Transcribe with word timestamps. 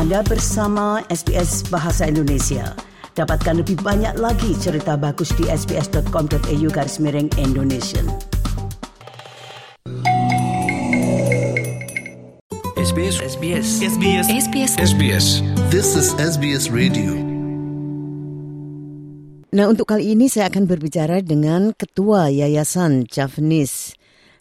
Anda 0.00 0.24
bersama 0.24 1.04
SBS 1.12 1.68
Bahasa 1.68 2.08
Indonesia. 2.08 2.72
Dapatkan 3.20 3.60
lebih 3.60 3.84
banyak 3.84 4.16
lagi 4.16 4.56
cerita 4.56 4.96
bagus 4.96 5.28
di 5.36 5.44
sbs.com.au 5.44 6.68
garis 6.72 6.96
miring 6.96 7.28
Indonesia. 7.36 8.00
SBS 12.80 13.20
SBS 13.28 13.68
SBS 13.84 14.26
SBS 14.40 14.72
SBS 14.80 15.26
This 15.68 15.92
is 15.92 16.16
SBS 16.16 16.72
Radio. 16.72 17.12
Nah, 19.52 19.68
untuk 19.68 19.84
kali 19.84 20.16
ini 20.16 20.32
saya 20.32 20.48
akan 20.48 20.64
berbicara 20.64 21.20
dengan 21.20 21.76
Ketua 21.76 22.32
Yayasan 22.32 23.04
Javanese 23.04 23.92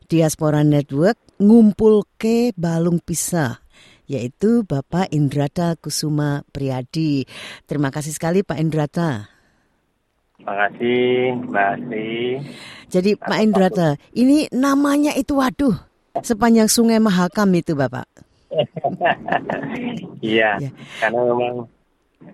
Diaspora 0.08 0.64
Network 0.64 1.20
Ngumpul 1.44 2.08
ke 2.16 2.56
Balung 2.56 3.04
Pisah 3.04 3.69
yaitu 4.10 4.66
Bapak 4.66 5.14
Indrata 5.14 5.78
Kusuma 5.78 6.42
Priyadi. 6.50 7.30
Terima 7.70 7.94
kasih 7.94 8.10
sekali 8.10 8.42
Pak 8.42 8.58
Indrata. 8.58 9.30
Terima 10.34 10.56
kasih, 10.66 11.00
Mbak 11.46 11.68
Asri. 11.78 12.16
Jadi 12.90 13.12
Pak 13.20 13.40
Indrata, 13.44 13.90
ini 14.16 14.48
namanya 14.50 15.12
itu 15.14 15.36
waduh, 15.38 15.76
sepanjang 16.26 16.66
Sungai 16.66 16.98
Mahakam 16.98 17.54
itu 17.54 17.78
Bapak. 17.78 18.08
Iya, 20.20 20.58
Ya. 20.60 20.70
karena 21.00 21.22
memang 21.22 21.70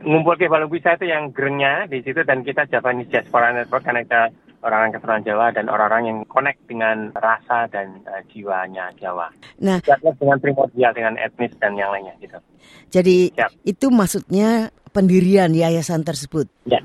ngumpul 0.01 0.33
ke 0.39 0.49
Balung 0.49 0.71
Bisa 0.71 0.97
itu 0.97 1.05
yang 1.05 1.29
gerengnya 1.29 1.85
di 1.85 2.01
situ 2.01 2.23
dan 2.25 2.41
kita 2.41 2.65
Japanese 2.65 3.11
Diaspora 3.11 3.53
Network 3.53 3.85
karena 3.85 4.01
kita 4.01 4.23
orang-orang 4.65 4.97
keturunan 4.97 5.23
Jawa 5.23 5.45
dan 5.53 5.69
orang-orang 5.69 6.03
yang 6.09 6.19
connect 6.25 6.59
dengan 6.65 7.13
rasa 7.13 7.69
dan 7.69 8.01
eh, 8.09 8.25
jiwanya 8.33 8.89
Jawa. 8.97 9.29
Nah, 9.61 9.77
dengan 10.17 10.41
primordial, 10.41 10.91
dengan 10.97 11.21
etnis 11.21 11.53
dan 11.61 11.77
yang 11.77 11.93
lainnya 11.93 12.17
gitu. 12.17 12.41
jadi 12.89 13.29
Siap. 13.37 13.51
itu 13.61 13.87
maksudnya 13.93 14.73
pendirian 14.89 15.53
yayasan 15.53 16.01
tersebut. 16.01 16.49
Ya. 16.65 16.81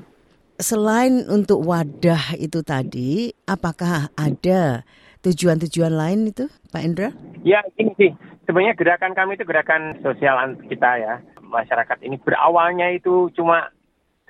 Selain 0.61 1.25
untuk 1.25 1.65
wadah 1.65 2.37
itu 2.37 2.61
tadi, 2.61 3.33
apakah 3.49 4.13
ada 4.13 4.85
tujuan-tujuan 5.25 5.89
lain 5.89 6.29
itu, 6.29 6.45
Pak 6.69 6.81
Indra? 6.85 7.09
Ya, 7.41 7.65
ini 7.81 7.95
sih. 7.97 8.11
Sebenarnya 8.45 8.77
gerakan 8.77 9.17
kami 9.17 9.41
itu 9.41 9.45
gerakan 9.47 9.97
sosial 10.05 10.37
kita 10.69 11.01
ya. 11.01 11.13
Masyarakat 11.41 11.97
ini 12.05 12.21
berawalnya 12.21 12.93
itu 12.93 13.33
cuma 13.33 13.73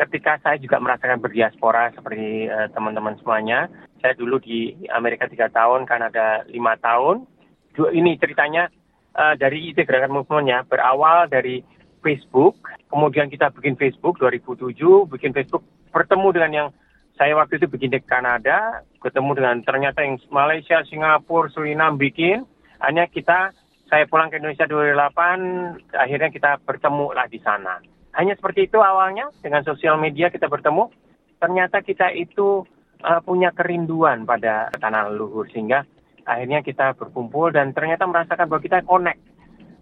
ketika 0.02 0.42
saya 0.42 0.58
juga 0.58 0.82
merasakan 0.82 1.22
berdiaspora 1.22 1.94
seperti 1.94 2.50
eh, 2.50 2.68
teman-teman 2.74 3.14
semuanya. 3.22 3.70
Saya 4.02 4.18
dulu 4.18 4.42
di 4.42 4.74
Amerika 4.90 5.30
tiga 5.30 5.46
tahun, 5.54 5.86
Kanada 5.86 6.42
lima 6.50 6.74
tahun. 6.82 7.30
Dua, 7.78 7.94
ini 7.94 8.18
ceritanya 8.18 8.66
eh, 9.14 9.36
dari 9.38 9.70
ide 9.70 9.86
gerakan 9.86 10.18
movementnya 10.18 10.66
berawal 10.66 11.30
dari 11.30 11.62
Facebook. 12.02 12.58
Kemudian 12.90 13.30
kita 13.30 13.54
bikin 13.54 13.78
Facebook 13.78 14.18
2007, 14.18 14.74
bikin 15.06 15.32
Facebook 15.38 15.62
bertemu 15.94 16.28
dengan 16.34 16.52
yang 16.52 16.68
saya 17.16 17.38
waktu 17.38 17.62
itu 17.62 17.70
bikin 17.70 17.94
di 17.94 18.02
Kanada, 18.02 18.82
ketemu 18.98 19.38
dengan 19.38 19.58
ternyata 19.62 20.02
yang 20.02 20.18
Malaysia, 20.34 20.82
Singapura, 20.90 21.54
Suriname 21.54 22.02
bikin. 22.02 22.50
Hanya 22.82 23.06
kita, 23.06 23.54
saya 23.86 24.10
pulang 24.10 24.34
ke 24.34 24.42
Indonesia 24.42 24.66
2008, 24.66 25.94
akhirnya 25.94 26.30
kita 26.34 26.58
bertemu 26.66 27.14
lah 27.14 27.30
di 27.30 27.38
sana. 27.46 27.78
Hanya 28.12 28.36
seperti 28.36 28.68
itu 28.68 28.80
awalnya, 28.80 29.32
dengan 29.40 29.64
sosial 29.64 29.96
media 29.96 30.28
kita 30.28 30.52
bertemu. 30.52 30.92
Ternyata 31.40 31.82
kita 31.82 32.12
itu 32.12 32.68
uh, 33.02 33.22
punya 33.24 33.56
kerinduan 33.56 34.28
pada 34.28 34.70
tanah 34.78 35.10
leluhur, 35.10 35.48
sehingga 35.50 35.88
akhirnya 36.28 36.62
kita 36.62 36.94
berkumpul 37.00 37.50
dan 37.50 37.74
ternyata 37.74 38.06
merasakan 38.06 38.52
bahwa 38.52 38.62
kita 38.62 38.84
connect. 38.86 39.22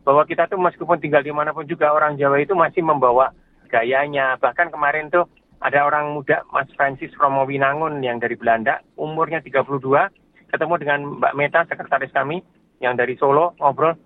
Bahwa 0.07 0.23
kita 0.23 0.47
tuh 0.47 0.61
meskipun 0.61 1.01
tinggal 1.03 1.25
di 1.25 1.33
mana 1.33 1.51
pun 1.51 1.67
juga 1.67 1.91
orang 1.91 2.15
Jawa 2.15 2.39
itu 2.39 2.55
masih 2.55 2.85
membawa 2.85 3.35
gayanya. 3.67 4.39
Bahkan 4.39 4.71
kemarin 4.71 5.11
tuh 5.11 5.27
ada 5.59 5.83
orang 5.83 6.15
muda, 6.15 6.47
Mas 6.55 6.71
Francis 6.73 7.11
Romo 7.19 7.43
Winangun 7.43 7.99
yang 7.99 8.17
dari 8.17 8.39
Belanda, 8.39 8.79
umurnya 8.95 9.43
32, 9.43 10.07
ketemu 10.49 10.73
dengan 10.79 10.99
Mbak 11.19 11.33
Meta, 11.35 11.61
sekretaris 11.67 12.15
kami, 12.15 12.39
yang 12.79 12.95
dari 12.95 13.19
Solo, 13.19 13.53
ngobrol. 13.59 13.99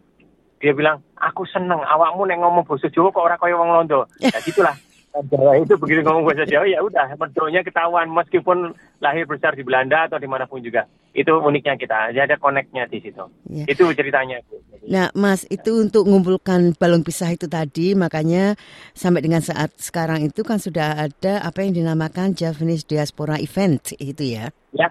Dia 0.63 0.71
bilang, 0.71 1.03
aku 1.19 1.43
seneng 1.43 1.83
awakmu 1.83 2.23
neng 2.23 2.39
ngomong 2.39 2.63
bahasa 2.63 2.87
Jawa 2.87 3.11
kok 3.11 3.19
orang 3.27 3.35
kaya 3.35 3.59
wong 3.59 3.69
Londo. 3.75 4.07
Ya 4.23 4.39
gitulah. 4.39 4.79
Jawa 5.13 5.59
itu 5.59 5.75
begitu 5.75 5.99
ngomong 6.07 6.23
bahasa 6.23 6.47
Jawa 6.47 6.63
ya 6.65 6.79
udah, 6.79 7.19
bentuknya 7.19 7.61
ketahuan 7.67 8.07
meskipun 8.07 8.71
lahir 9.03 9.27
besar 9.27 9.59
di 9.59 9.61
Belanda 9.67 10.07
atau 10.07 10.17
di 10.17 10.25
mana 10.25 10.47
pun 10.47 10.63
juga. 10.63 10.87
Itu 11.11 11.35
uniknya 11.37 11.75
kita, 11.75 12.15
jadi 12.15 12.25
ada 12.25 12.41
connect-nya 12.41 12.87
di 12.89 12.97
situ. 13.03 13.21
Ya. 13.51 13.67
Itu 13.69 13.91
ceritanya. 13.93 14.41
Nah, 14.89 15.13
Mas, 15.13 15.45
itu 15.51 15.69
untuk 15.77 16.09
mengumpulkan 16.09 16.73
balung 16.79 17.05
pisah 17.05 17.29
itu 17.29 17.45
tadi, 17.45 17.93
makanya 17.93 18.57
sampai 18.97 19.21
dengan 19.21 19.43
saat 19.45 19.69
sekarang 19.77 20.25
itu 20.25 20.41
kan 20.41 20.57
sudah 20.57 21.05
ada 21.05 21.45
apa 21.45 21.61
yang 21.61 21.77
dinamakan 21.77 22.33
Javanese 22.33 22.87
Diaspora 22.87 23.37
Event 23.37 23.93
itu 24.01 24.23
ya. 24.25 24.49
ya, 24.73 24.89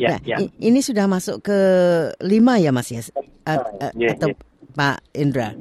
ya, 0.00 0.16
nah, 0.16 0.18
ya. 0.24 0.36
ini 0.62 0.80
sudah 0.80 1.04
masuk 1.04 1.44
ke 1.44 1.58
lima 2.24 2.56
ya, 2.56 2.72
Mas 2.72 2.88
ya, 2.88 3.04
A- 3.44 3.60
a- 3.60 3.92
Ya, 3.92 4.16
atau 4.16 4.32
ya. 4.32 4.49
Pak 4.72 5.02
Indra. 5.14 5.54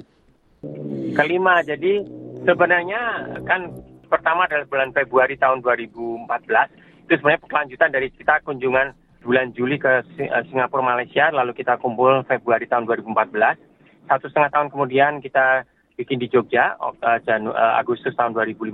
Kelima, 1.15 1.63
jadi 1.63 2.03
sebenarnya 2.43 3.01
kan 3.47 3.73
pertama 4.11 4.45
adalah 4.49 4.67
bulan 4.67 4.91
Februari 4.91 5.39
tahun 5.39 5.63
2014 5.63 7.07
itu 7.07 7.13
sebenarnya 7.17 7.41
kelanjutan 7.47 7.89
dari 7.89 8.07
kita 8.13 8.43
kunjungan 8.45 8.93
bulan 9.23 9.51
Juli 9.55 9.79
ke 9.79 10.03
eh, 10.19 10.43
Singapura 10.51 10.83
Malaysia. 10.83 11.31
Lalu 11.33 11.57
kita 11.57 11.79
kumpul 11.81 12.21
Februari 12.27 12.67
tahun 12.67 12.85
2014 12.85 13.69
satu 14.09 14.25
setengah 14.25 14.49
tahun 14.49 14.67
kemudian 14.73 15.21
kita 15.21 15.69
bikin 15.95 16.17
di 16.17 16.27
Jogja 16.27 16.75
eh, 16.81 17.19
eh, 17.21 17.73
Agustus 17.77 18.17
tahun 18.17 18.33
2015 18.33 18.73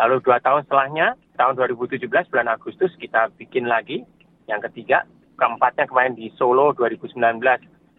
lalu 0.00 0.16
dua 0.24 0.40
tahun 0.40 0.64
setelahnya 0.68 1.16
tahun 1.40 1.56
2017 1.56 2.04
bulan 2.28 2.48
Agustus 2.52 2.92
kita 3.00 3.32
bikin 3.40 3.64
lagi 3.66 4.04
yang 4.46 4.60
ketiga. 4.60 5.08
Keempatnya 5.40 5.88
kemarin 5.88 6.12
di 6.12 6.28
Solo 6.36 6.76
2019 6.76 7.16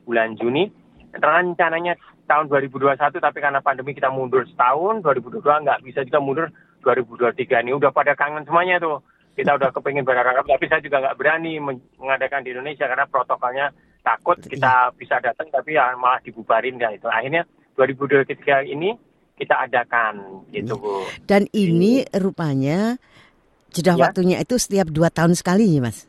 bulan 0.06 0.38
Juni 0.38 0.70
rencananya 1.14 1.94
tahun 2.26 2.48
2021 2.48 2.96
tapi 3.20 3.38
karena 3.40 3.60
pandemi 3.60 3.92
kita 3.92 4.08
mundur 4.08 4.48
setahun 4.48 5.04
2022 5.04 5.44
nggak 5.44 5.80
bisa 5.84 6.00
juga 6.08 6.20
mundur 6.24 6.48
2023 6.82 7.64
ini 7.68 7.72
udah 7.76 7.92
pada 7.92 8.16
kangen 8.16 8.48
semuanya 8.48 8.80
tuh 8.80 9.04
kita 9.36 9.56
udah 9.56 9.72
kepengen 9.72 10.04
berharap 10.04 10.44
tapi 10.48 10.68
saya 10.68 10.80
juga 10.80 11.04
nggak 11.04 11.18
berani 11.20 11.60
men- 11.60 11.84
mengadakan 12.00 12.44
di 12.44 12.56
Indonesia 12.56 12.88
karena 12.88 13.06
protokolnya 13.08 13.68
takut 14.02 14.40
kita 14.40 14.92
bisa 14.96 15.20
datang 15.20 15.48
tapi 15.52 15.76
ya 15.76 15.94
malah 15.96 16.24
dibubarin 16.24 16.80
ya 16.80 16.90
itu 16.92 17.06
akhirnya 17.08 17.44
2023 17.76 18.72
ini 18.72 18.96
kita 19.36 19.66
adakan 19.66 20.46
gitu 20.54 20.78
bu 20.78 21.02
Dan 21.26 21.50
ini 21.50 22.06
rupanya 22.14 22.96
jeda 23.74 23.98
Ya. 23.98 24.10
waktunya 24.10 24.38
itu 24.38 24.60
setiap 24.60 24.92
dua 24.92 25.10
tahun 25.10 25.34
sekali, 25.34 25.66
ya, 25.66 25.82
Mas. 25.82 26.06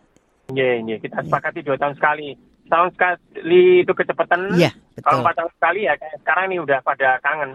Iya, 0.52 0.82
iya. 0.84 0.96
Kita 0.98 1.22
sepakati 1.24 1.62
dua 1.64 1.78
tahun 1.78 1.94
sekali. 1.96 2.34
Tahun 2.70 2.88
sekali 2.94 3.82
itu 3.82 3.92
kecepatan. 3.92 4.54
Iya, 4.56 4.72
Kalau 5.02 5.20
betul. 5.20 5.22
empat 5.24 5.34
tahun 5.38 5.52
sekali 5.58 5.80
ya 5.86 5.94
kayak 5.98 6.16
sekarang 6.24 6.44
ini 6.50 6.56
udah 6.62 6.78
pada 6.84 7.08
kangen. 7.20 7.50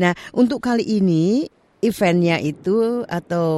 Nah, 0.00 0.12
untuk 0.34 0.58
kali 0.64 0.82
ini 0.82 1.46
eventnya 1.78 2.42
itu 2.42 3.06
atau 3.06 3.48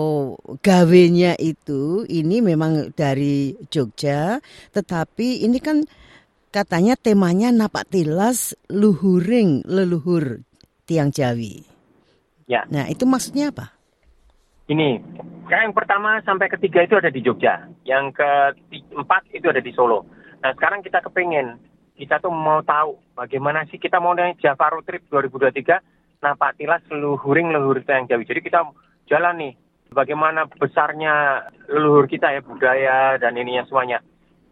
gawenya 0.60 1.36
itu 1.40 2.04
ini 2.04 2.44
memang 2.44 2.92
dari 2.92 3.56
Jogja, 3.72 4.42
tetapi 4.76 5.46
ini 5.46 5.56
kan 5.56 5.88
katanya 6.52 6.98
temanya 6.98 7.48
napak 7.54 7.88
tilas 7.88 8.52
luhuring 8.68 9.64
leluhur 9.64 10.44
tiang 10.84 11.14
Jawi. 11.14 11.64
Ya. 12.50 12.66
Nah, 12.66 12.90
itu 12.90 13.06
maksudnya 13.06 13.54
apa? 13.54 13.70
Ini, 14.70 15.02
yang 15.50 15.74
pertama 15.74 16.22
sampai 16.22 16.46
ketiga 16.50 16.82
itu 16.86 16.94
ada 16.98 17.10
di 17.10 17.22
Jogja. 17.22 17.66
Yang 17.86 18.22
keempat 18.22 19.26
itu 19.34 19.46
ada 19.50 19.58
di 19.58 19.70
Solo. 19.74 20.06
Nah 20.40 20.50
sekarang 20.56 20.80
kita 20.80 21.04
kepengen, 21.04 21.60
kita 21.96 22.20
tuh 22.20 22.32
mau 22.32 22.64
tahu 22.64 22.96
bagaimana 23.12 23.68
sih 23.68 23.76
kita 23.76 24.00
mau 24.00 24.16
naik 24.16 24.40
Java 24.40 24.72
Road 24.72 24.88
Trip 24.88 25.04
2023, 25.12 26.24
Napak 26.24 26.56
Tilas 26.56 26.84
leluhuring 26.88 27.52
leluhur 27.52 27.84
yang 27.84 28.08
Jawi. 28.08 28.24
Jadi 28.24 28.40
kita 28.40 28.64
jalan 29.08 29.34
nih, 29.36 29.52
bagaimana 29.92 30.48
besarnya 30.48 31.44
leluhur 31.68 32.08
kita 32.08 32.32
ya, 32.32 32.40
budaya 32.40 33.20
dan 33.20 33.36
ininya 33.36 33.68
semuanya. 33.68 34.00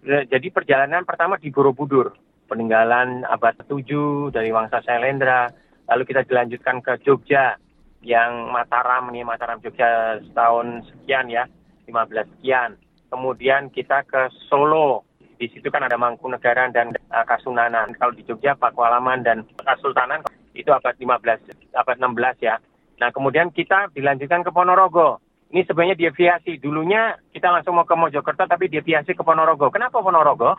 Nah, 0.05 0.25
Jadi 0.29 0.53
perjalanan 0.53 1.09
pertama 1.09 1.41
di 1.41 1.49
Borobudur, 1.49 2.13
peninggalan 2.47 3.25
abad 3.25 3.57
7 3.65 4.29
dari 4.31 4.53
Wangsa 4.53 4.85
Sailendra, 4.85 5.49
lalu 5.89 6.03
kita 6.05 6.29
dilanjutkan 6.29 6.85
ke 6.85 7.01
Jogja, 7.01 7.57
yang 8.03 8.55
Mataram 8.55 9.11
nih 9.11 9.27
Mataram 9.27 9.59
Jogja 9.59 10.23
setahun 10.23 10.87
sekian 10.87 11.27
ya 11.31 11.51
15 11.91 12.31
sekian 12.39 12.79
kemudian 13.11 13.73
kita 13.75 14.07
ke 14.07 14.31
Solo 14.47 15.08
di 15.39 15.47
situ 15.55 15.71
kan 15.71 15.87
ada 15.87 15.95
Mangkunegaran 15.95 16.75
dan 16.75 16.91
uh, 17.15 17.25
Kasunanan. 17.25 17.95
Kalau 17.95 18.13
di 18.13 18.27
Jogja 18.27 18.59
Pakualaman 18.59 19.23
dan 19.23 19.47
Kasultanan 19.63 20.27
itu 20.53 20.75
abad 20.75 20.99
15 20.99 21.79
abad 21.79 21.97
16 21.97 22.43
ya. 22.43 22.59
Nah 22.99 23.09
kemudian 23.15 23.55
kita 23.55 23.95
dilanjutkan 23.95 24.43
ke 24.43 24.51
Ponorogo. 24.51 25.23
Ini 25.49 25.65
sebenarnya 25.65 25.97
deviasi. 25.97 26.61
Dulunya 26.61 27.17
kita 27.33 27.49
langsung 27.49 27.79
mau 27.79 27.87
ke 27.89 27.95
Mojokerto 27.95 28.45
tapi 28.45 28.69
deviasi 28.69 29.15
ke 29.15 29.23
Ponorogo. 29.23 29.71
Kenapa 29.71 30.03
Ponorogo? 30.03 30.59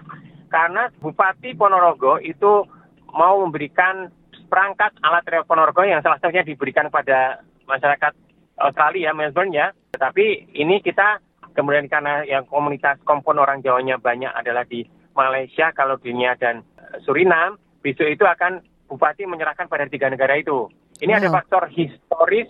Karena 0.49 0.89
Bupati 0.97 1.53
Ponorogo 1.53 2.17
itu 2.17 2.65
mau 3.13 3.37
memberikan 3.43 4.09
perangkat 4.49 4.97
alat 5.05 5.23
reok 5.29 5.45
ponorogo 5.45 5.85
yang 5.85 6.01
salah 6.01 6.17
satunya 6.17 6.41
diberikan 6.41 6.89
kepada 6.89 7.45
masyarakat 7.69 8.17
Australia, 8.57 9.13
Melbourne 9.13 9.53
ya. 9.53 9.69
Tetapi 9.93 10.57
ini 10.57 10.81
kita 10.81 11.21
kemudian 11.53 11.87
karena 11.87 12.25
yang 12.25 12.45
komunitas 12.47 12.99
kompon 13.05 13.39
orang 13.39 13.61
Jawanya 13.63 13.97
banyak 13.97 14.31
adalah 14.33 14.65
di 14.65 14.85
Malaysia, 15.17 15.71
kalau 15.75 15.99
dunia 15.99 16.37
dan 16.39 16.63
eh, 16.79 16.97
Suriname, 17.03 17.59
besok 17.83 18.07
itu 18.07 18.23
akan 18.23 18.63
bupati 18.89 19.29
menyerahkan 19.29 19.69
pada 19.69 19.85
tiga 19.85 20.09
negara 20.09 20.39
itu. 20.39 20.71
Ini 20.99 21.15
ada 21.15 21.31
Wow. 21.31 21.39
faktor 21.39 21.63
historis, 21.71 22.47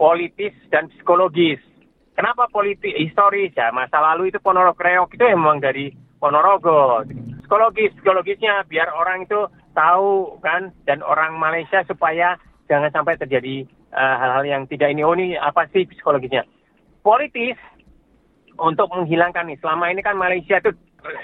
politis, 0.00 0.54
dan 0.72 0.88
psikologis. 0.88 1.60
Kenapa 2.16 2.48
politik 2.48 2.96
historis 2.96 3.52
ya? 3.52 3.72
Masa 3.72 4.00
lalu 4.00 4.32
itu 4.32 4.40
Ponorogo 4.40 4.80
Reok 4.80 5.16
itu 5.16 5.24
emang 5.24 5.60
dari 5.60 5.92
Ponorogo. 6.20 7.04
Psikologis, 7.44 7.92
psikologisnya 7.96 8.64
biar 8.68 8.88
orang 8.92 9.24
itu 9.28 9.48
tahu 9.72 10.40
kan 10.40 10.72
dan 10.84 11.00
orang 11.04 11.36
Malaysia 11.36 11.84
supaya 11.84 12.36
jangan 12.68 12.92
sampai 12.92 13.16
terjadi 13.20 13.64
eh, 13.68 14.14
hal-hal 14.20 14.44
yang 14.48 14.62
tidak 14.68 14.92
ini. 14.92 15.02
Oh 15.04 15.12
ini 15.12 15.36
apa 15.36 15.68
sih 15.72 15.84
psikologisnya? 15.84 16.44
Politis 17.00 17.56
untuk 18.60 18.92
menghilangkan 18.92 19.48
nih. 19.48 19.58
Selama 19.58 19.88
ini 19.88 20.00
kan 20.04 20.14
Malaysia 20.14 20.60
itu 20.60 20.70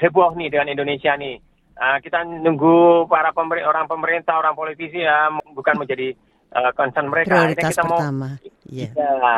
heboh 0.01 0.33
nih 0.35 0.49
dengan 0.49 0.73
Indonesia 0.73 1.13
nih. 1.15 1.37
Ah, 1.77 2.01
kita 2.01 2.25
nunggu 2.25 3.05
para 3.05 3.37
pemer 3.37 3.69
orang 3.69 3.85
pemerintah, 3.85 4.41
orang 4.41 4.57
politisi 4.57 5.05
ya 5.05 5.29
bukan 5.53 5.77
menjadi 5.77 6.17
eh, 6.57 6.71
concern 6.73 7.13
mereka. 7.13 7.45
Akhirnya 7.45 7.61
Prioritas 7.61 7.73
kita 7.77 7.85
mau 7.85 7.99
pertama. 8.01 8.31
Iya. 8.65 8.89
Ya, 8.97 9.37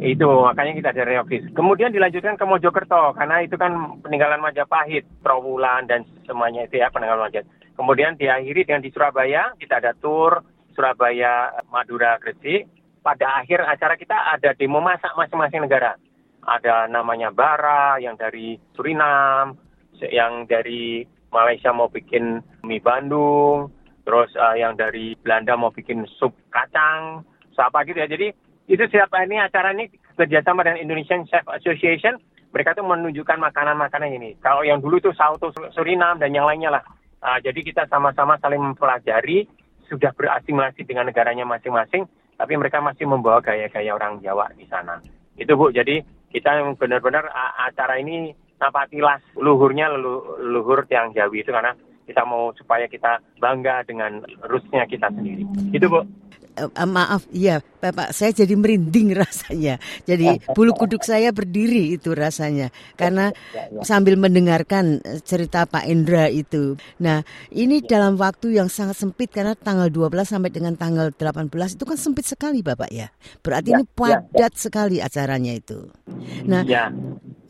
itu 0.00 0.26
makanya 0.26 0.72
kita 0.74 0.88
ada 0.90 1.04
reokis. 1.06 1.44
Kemudian 1.54 1.94
dilanjutkan 1.94 2.34
ke 2.34 2.44
Mojokerto 2.48 3.14
karena 3.14 3.44
itu 3.44 3.54
kan 3.54 4.00
peninggalan 4.02 4.42
Majapahit, 4.42 5.06
Trawulan 5.22 5.86
dan 5.86 6.02
semuanya 6.26 6.66
itu 6.66 6.82
ya 6.82 6.90
peninggalan 6.90 7.30
Majapahit. 7.30 7.46
Kemudian 7.78 8.18
diakhiri 8.18 8.66
dengan 8.66 8.82
di 8.82 8.90
Surabaya 8.90 9.54
kita 9.60 9.78
ada 9.78 9.92
tour 9.94 10.42
Surabaya, 10.74 11.54
Madura, 11.70 12.18
Gresik. 12.18 12.66
Pada 13.04 13.44
akhir 13.44 13.60
acara 13.62 13.94
kita 14.00 14.16
ada 14.16 14.56
demo 14.56 14.80
masak 14.80 15.12
masing-masing 15.14 15.62
negara. 15.62 15.94
Ada 16.44 16.86
namanya 16.92 17.32
Bara 17.32 17.96
yang 17.98 18.20
dari 18.20 18.60
Suriname, 18.76 19.56
yang 20.12 20.44
dari 20.44 21.04
Malaysia 21.32 21.72
mau 21.74 21.90
bikin 21.90 22.44
mie 22.62 22.84
Bandung, 22.84 23.72
terus 24.04 24.30
eh, 24.36 24.62
yang 24.62 24.78
dari 24.78 25.16
Belanda 25.18 25.56
mau 25.56 25.72
bikin 25.72 26.04
sup 26.20 26.36
kacang, 26.52 27.24
apa 27.56 27.78
gitu 27.88 27.98
ya. 27.98 28.08
Jadi 28.10 28.30
itu 28.70 28.84
siapa 28.88 29.24
ini 29.24 29.40
acara 29.40 29.72
ini 29.72 29.88
kerjasama 30.14 30.62
dengan 30.62 30.80
Indonesian 30.80 31.26
Chef 31.26 31.44
Association, 31.48 32.20
mereka 32.54 32.78
tuh 32.78 32.86
menunjukkan 32.86 33.40
makanan-makanan 33.40 34.14
ini. 34.14 34.30
Kalau 34.38 34.62
yang 34.62 34.78
dulu 34.78 35.02
itu 35.02 35.10
Sauto 35.18 35.50
Suriname 35.74 36.22
dan 36.22 36.30
yang 36.30 36.46
lainnya 36.46 36.78
lah. 36.78 36.84
Ah, 37.24 37.40
jadi 37.40 37.56
kita 37.64 37.88
sama-sama 37.88 38.36
saling 38.38 38.60
mempelajari, 38.60 39.48
sudah 39.88 40.12
berasimilasi 40.12 40.84
dengan 40.84 41.08
negaranya 41.08 41.48
masing-masing, 41.48 42.04
tapi 42.36 42.52
mereka 42.54 42.84
masih 42.84 43.08
membawa 43.08 43.40
gaya-gaya 43.40 43.96
orang 43.96 44.20
Jawa 44.20 44.52
di 44.52 44.68
sana. 44.68 45.00
Itu 45.34 45.56
Bu, 45.56 45.72
jadi 45.72 46.04
kita 46.34 46.74
benar-benar 46.74 47.30
acara 47.62 48.02
ini 48.02 48.34
napatilas 48.58 49.22
luhurnya 49.38 49.94
lelu- 49.94 50.42
luhur 50.42 50.82
tiang 50.90 51.14
Jawi 51.14 51.46
itu 51.46 51.54
karena 51.54 51.78
kita 52.04 52.26
mau 52.26 52.52
supaya 52.58 52.84
kita 52.90 53.22
bangga 53.40 53.86
dengan 53.86 54.20
rootsnya 54.44 54.84
kita 54.84 55.08
sendiri. 55.14 55.46
Itu 55.72 55.86
Bu. 55.88 56.02
Eh, 56.54 56.86
maaf, 56.86 57.26
ya 57.34 57.58
Bapak, 57.82 58.14
saya 58.14 58.30
jadi 58.30 58.54
merinding 58.54 59.10
rasanya. 59.26 59.82
Jadi 60.06 60.38
bulu 60.54 60.70
kuduk 60.78 61.02
saya 61.02 61.34
berdiri 61.34 61.98
itu 61.98 62.14
rasanya 62.14 62.70
karena 62.94 63.34
sambil 63.82 64.14
mendengarkan 64.14 65.02
eh, 65.02 65.18
cerita 65.18 65.66
Pak 65.66 65.82
Indra 65.90 66.30
itu. 66.30 66.78
Nah, 67.02 67.26
ini 67.50 67.82
dalam 67.82 68.14
waktu 68.14 68.54
yang 68.54 68.70
sangat 68.70 69.02
sempit 69.02 69.34
karena 69.34 69.58
tanggal 69.58 69.90
12 69.90 70.14
sampai 70.30 70.50
dengan 70.54 70.78
tanggal 70.78 71.10
18 71.10 71.50
itu 71.74 71.84
kan 71.84 71.98
sempit 71.98 72.24
sekali 72.30 72.62
Bapak 72.62 72.90
ya. 72.94 73.10
Berarti 73.42 73.74
Ya, 73.74 73.82
ini 73.82 73.84
padat 73.90 74.54
sekali 74.54 75.02
acaranya 75.02 75.58
itu. 75.58 75.90
Nah, 76.46 76.62
Ya. 76.62 76.94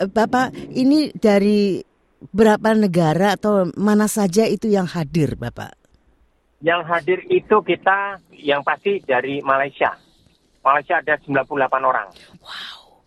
Bapak, 0.01 0.56
ini 0.73 1.12
dari 1.12 1.85
berapa 2.33 2.73
negara 2.73 3.37
atau 3.37 3.69
mana 3.77 4.09
saja 4.09 4.49
itu 4.49 4.73
yang 4.73 4.89
hadir, 4.89 5.37
Bapak? 5.37 5.83
Yang 6.64 6.81
hadir 6.88 7.20
itu 7.28 7.61
kita 7.61 8.25
yang 8.40 8.64
pasti 8.64 9.05
dari 9.05 9.44
Malaysia. 9.44 10.00
Malaysia 10.64 11.05
ada 11.05 11.20
98 11.20 11.44
orang. 11.84 12.08
Wow. 12.40 13.05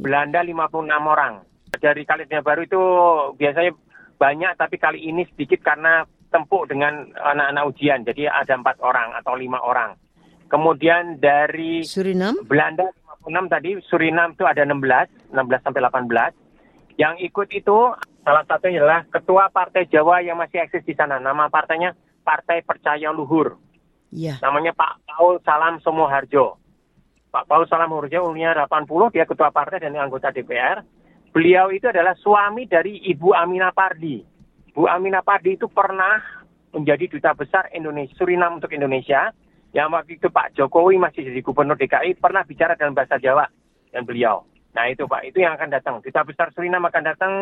Belanda 0.00 0.40
56 0.40 0.88
orang. 0.88 1.44
Dari 1.76 2.02
Kaledonia 2.08 2.40
Baru 2.40 2.64
itu 2.64 2.82
biasanya 3.36 3.76
banyak, 4.16 4.52
tapi 4.56 4.80
kali 4.80 5.12
ini 5.12 5.28
sedikit 5.28 5.60
karena 5.60 6.08
tempuk 6.32 6.72
dengan 6.72 7.04
anak-anak 7.20 7.64
ujian. 7.68 8.00
Jadi 8.00 8.24
ada 8.24 8.56
empat 8.56 8.80
orang 8.80 9.12
atau 9.12 9.36
lima 9.36 9.60
orang. 9.60 9.92
Kemudian 10.48 11.20
dari 11.20 11.84
Suriname? 11.84 12.42
Belanda 12.48 12.88
56 13.28 13.52
tadi, 13.52 13.70
Suriname 13.86 14.32
itu 14.34 14.44
ada 14.48 14.64
16, 14.64 15.36
16 15.36 15.64
sampai 15.68 15.80
18. 15.84 16.96
Yang 16.96 17.14
ikut 17.28 17.48
itu 17.52 17.78
salah 18.24 18.44
satunya 18.48 18.80
adalah 18.80 19.04
Ketua 19.04 19.52
Partai 19.52 19.84
Jawa 19.84 20.24
yang 20.24 20.40
masih 20.40 20.64
eksis 20.64 20.82
di 20.88 20.96
sana. 20.96 21.20
Nama 21.20 21.52
partainya 21.52 21.92
Partai 22.20 22.62
Percaya 22.62 23.10
Luhur. 23.10 23.58
Iya. 24.10 24.42
Namanya 24.42 24.74
Pak 24.74 25.06
Paul 25.06 25.38
Salam 25.46 25.78
Somoharjo. 25.80 26.58
Pak 27.30 27.46
Paul 27.46 27.66
Salam 27.70 27.90
Somoharjo 27.90 28.26
umurnya 28.26 28.66
80, 28.66 29.14
dia 29.14 29.24
ketua 29.26 29.54
partai 29.54 29.82
dan 29.82 29.94
anggota 29.94 30.34
DPR. 30.34 30.82
Beliau 31.30 31.70
itu 31.70 31.86
adalah 31.86 32.18
suami 32.18 32.66
dari 32.66 32.98
Ibu 33.06 33.30
Amina 33.30 33.70
Pardi. 33.70 34.18
Bu 34.74 34.90
Amina 34.90 35.22
Pardi 35.22 35.54
itu 35.54 35.70
pernah 35.70 36.18
menjadi 36.74 37.06
duta 37.06 37.30
besar 37.38 37.70
Indonesia, 37.70 38.14
Suriname 38.18 38.58
untuk 38.58 38.74
Indonesia. 38.74 39.30
Yang 39.70 39.88
waktu 39.94 40.12
itu 40.18 40.26
Pak 40.34 40.58
Jokowi 40.58 40.98
masih 40.98 41.22
jadi 41.22 41.38
gubernur 41.46 41.78
DKI 41.78 42.18
pernah 42.18 42.42
bicara 42.42 42.74
dalam 42.74 42.90
bahasa 42.90 43.22
Jawa 43.22 43.46
dan 43.94 44.02
beliau. 44.02 44.42
Nah 44.74 44.90
itu 44.90 45.06
Pak, 45.06 45.22
itu 45.30 45.38
yang 45.42 45.54
akan 45.54 45.70
datang. 45.70 46.02
Duta 46.02 46.26
besar 46.26 46.50
Suriname 46.50 46.90
akan 46.90 47.04
datang, 47.06 47.32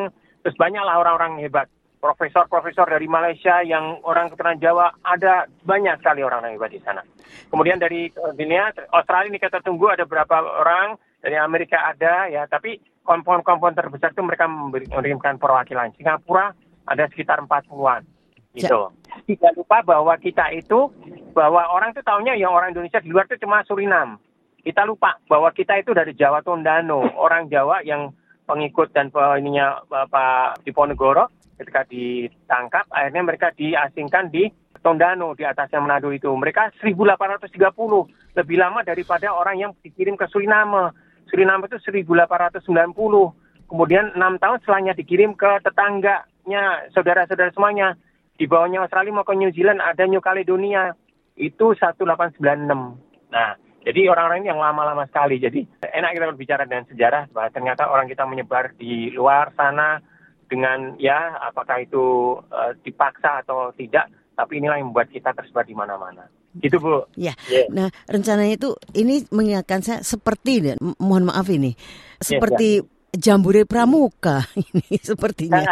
terus 0.44 0.56
banyaklah 0.60 1.00
orang-orang 1.00 1.40
hebat. 1.40 1.72
Profesor-profesor 1.98 2.86
dari 2.86 3.10
Malaysia 3.10 3.58
yang 3.66 3.98
orang 4.06 4.30
keturunan 4.30 4.62
Jawa, 4.62 4.86
ada 5.02 5.50
banyak 5.66 5.98
sekali 5.98 6.22
orang 6.22 6.46
yang 6.46 6.54
hebat 6.54 6.70
di 6.70 6.78
sana. 6.82 7.02
Kemudian 7.50 7.82
dari 7.82 8.06
eh, 8.06 8.32
dunia, 8.38 8.70
Australia 8.94 9.34
ini 9.34 9.38
kita 9.42 9.58
tunggu 9.66 9.90
ada 9.90 10.06
berapa 10.06 10.38
orang, 10.62 10.94
dari 11.18 11.34
Amerika 11.34 11.90
ada 11.90 12.30
ya, 12.30 12.46
tapi 12.46 12.78
kompon-kompon 13.02 13.74
terbesar 13.74 14.14
itu 14.14 14.22
mereka 14.22 14.46
mengirimkan 14.46 15.40
perwakilan. 15.42 15.90
Singapura 15.98 16.54
ada 16.86 17.04
sekitar 17.10 17.42
40-an. 17.42 18.06
Gitu. 18.54 18.80
Tidak 19.28 19.52
lupa 19.58 19.82
bahwa 19.84 20.14
kita 20.18 20.50
itu, 20.54 20.90
bahwa 21.34 21.68
orang 21.70 21.92
itu 21.94 22.02
tahunya 22.02 22.38
yang 22.38 22.54
orang 22.54 22.74
Indonesia 22.74 23.02
di 23.02 23.10
luar 23.10 23.26
itu 23.26 23.40
cuma 23.42 23.62
Suriname. 23.66 24.18
Kita 24.62 24.84
lupa 24.84 25.16
bahwa 25.30 25.48
kita 25.54 25.78
itu 25.80 25.94
dari 25.94 26.12
Jawa 26.12 26.42
Tondano, 26.42 27.00
orang 27.16 27.48
Jawa 27.48 27.80
yang 27.86 28.12
pengikut 28.48 28.96
dan 28.96 29.12
ininya 29.12 29.84
Bapak 29.84 30.64
Diponegoro 30.64 31.28
ketika 31.60 31.84
ditangkap 31.84 32.88
akhirnya 32.88 33.22
mereka 33.26 33.52
diasingkan 33.52 34.32
di 34.32 34.48
Tondano 34.80 35.34
di 35.34 35.42
atasnya 35.44 35.82
Manado 35.82 36.08
itu. 36.14 36.30
Mereka 36.30 36.80
1830 36.80 37.50
lebih 38.38 38.56
lama 38.56 38.80
daripada 38.86 39.34
orang 39.34 39.58
yang 39.58 39.72
dikirim 39.82 40.14
ke 40.14 40.30
Suriname. 40.30 40.94
Suriname 41.28 41.66
itu 41.68 41.76
1890. 41.82 42.62
Kemudian 43.68 44.16
enam 44.16 44.40
tahun 44.40 44.64
setelahnya 44.64 44.96
dikirim 44.96 45.36
ke 45.36 45.60
tetangganya 45.60 46.88
saudara-saudara 46.96 47.52
semuanya. 47.52 47.98
Di 48.38 48.46
bawahnya 48.46 48.86
Australia 48.86 49.12
mau 49.12 49.26
ke 49.26 49.34
New 49.34 49.50
Zealand 49.50 49.82
ada 49.82 50.06
New 50.06 50.22
Caledonia. 50.22 50.94
Itu 51.34 51.74
1896. 51.74 52.38
Nah, 53.28 53.58
jadi 53.86 54.10
orang-orang 54.10 54.44
ini 54.44 54.48
yang 54.50 54.60
lama-lama 54.60 55.06
sekali. 55.06 55.38
Jadi 55.38 55.62
enak 55.80 56.10
kita 56.14 56.26
berbicara 56.34 56.62
dengan 56.66 56.84
sejarah 56.90 57.30
bahwa 57.30 57.48
ternyata 57.54 57.88
orang 57.88 58.10
kita 58.10 58.26
menyebar 58.26 58.74
di 58.74 59.14
luar 59.14 59.54
sana 59.54 60.02
dengan 60.48 60.96
ya 60.98 61.38
apakah 61.44 61.84
itu 61.84 62.36
eh, 62.50 62.72
dipaksa 62.82 63.44
atau 63.46 63.70
tidak, 63.76 64.10
tapi 64.34 64.58
inilah 64.58 64.80
yang 64.80 64.90
membuat 64.90 65.12
kita 65.12 65.30
tersebar 65.36 65.64
di 65.68 65.76
mana-mana. 65.76 66.26
Gitu 66.58 66.80
Bu. 66.80 67.06
Ya, 67.14 67.36
Ya. 67.46 67.68
nah 67.70 67.88
rencananya 68.08 68.56
itu 68.56 68.74
ini 68.96 69.22
mengingatkan 69.30 69.84
saya 69.84 70.00
seperti 70.02 70.74
mohon 70.98 71.28
maaf 71.28 71.46
ini, 71.52 71.76
seperti 72.18 72.82
jambore 73.16 73.64
pramuka 73.64 74.44
ini 74.72 75.00
sepertinya. 75.00 75.64